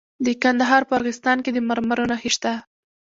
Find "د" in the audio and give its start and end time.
0.25-0.27, 1.53-1.59